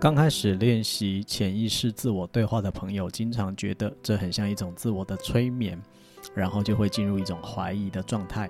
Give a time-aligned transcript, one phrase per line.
[0.00, 5.76] 刚开始练习潜意识自我对话的朋友，经常觉得这很像一种自我的催眠，
[6.36, 8.48] 然后就会进入一种怀疑的状态。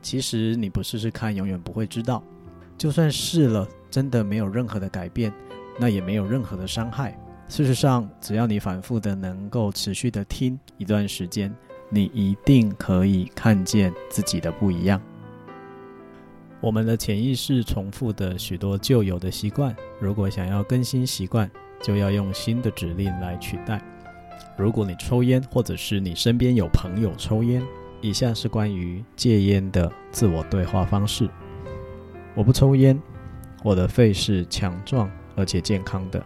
[0.00, 2.24] 其实你不试试看，永远不会知道。
[2.78, 5.30] 就算试了，真的没有任何的改变，
[5.78, 7.14] 那也没有任何的伤害。
[7.46, 11.54] 事实上，只要你反复的能够持续的听一段时间，
[11.90, 14.98] 你一定可以看见自己的不一样。
[16.66, 21.48] 我们的潜意识重复的许多旧有的习惯，如果想要更新习惯，
[21.80, 23.80] 就要用新的指令来取代。
[24.58, 27.62] 如果你抽烟，或者是你身边有朋友抽烟，
[28.00, 31.30] 以下是关于戒烟的自我对话方式：
[32.34, 33.00] 我不抽烟，
[33.62, 36.20] 我的肺是强壮而且健康的，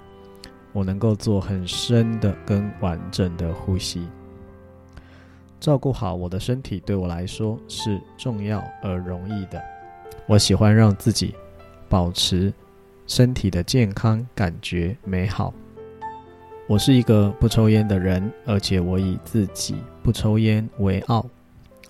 [0.72, 4.08] 我能够做很深的跟完整的呼吸。
[5.60, 9.62] 照顾好我的身体对我来说是重要而容易的。
[10.26, 11.34] 我喜欢让自己
[11.88, 12.52] 保持
[13.06, 15.52] 身体的健康，感觉美好。
[16.68, 21.26] 我是一个不抽烟的人，而且我以自己不抽烟为傲。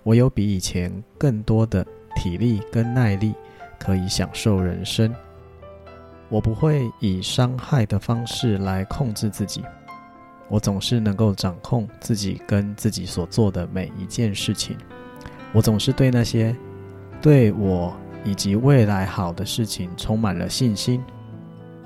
[0.03, 3.35] 我有比以前更多的体力跟耐力，
[3.79, 5.15] 可以享受人生。
[6.31, 9.63] 我不会以伤害的方式来控制自己，
[10.49, 14.75] 我总是能够掌控自己跟自己所做的每一件事情。
[15.53, 16.57] 我总是对那些
[17.21, 17.95] 对我。
[18.25, 21.03] 以及未来好的事情充满了信心。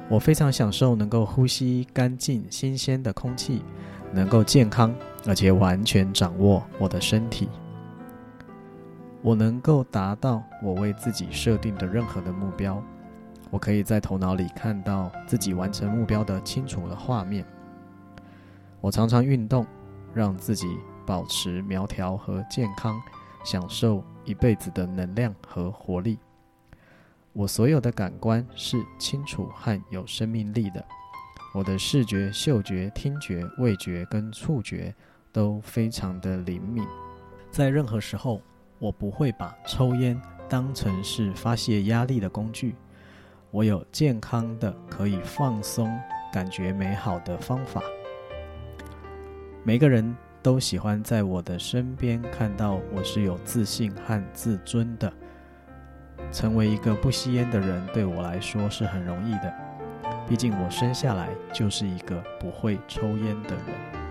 [0.08, 3.62] 我非常享受能够呼吸干净、新鲜的空气，
[4.12, 4.94] 能够健康，
[5.26, 7.48] 而且完全掌握我的身体。
[9.22, 12.82] 我能够达到我为自己设定的任何的目标。
[13.50, 17.44] 我可以在头脑里看到自己完成目标的清楚的画面。
[18.82, 19.64] 我常常运动，
[20.12, 20.66] 让自己
[21.06, 23.00] 保持苗条和健康，
[23.44, 26.18] 享受一辈子的能量和活力。
[27.32, 30.84] 我所有的感官是清楚和有生命力的。
[31.54, 34.94] 我的视觉、嗅觉、听觉、味觉跟触觉
[35.32, 36.84] 都非常的灵敏。
[37.50, 38.40] 在任何时候，
[38.78, 42.74] 我不会把抽烟当成是发泄压力的工具。
[43.50, 45.88] 我有健康的、可以放松、
[46.32, 47.82] 感觉美好的方法。
[49.62, 50.16] 每个人。
[50.44, 55.10] 都喜欢在我的身边看到我是有自信和自尊的。
[56.30, 59.50] 成为一个不吸烟的人对我来说是很容易的，
[60.28, 64.03] 毕竟我生下来就是一个不会抽烟的人。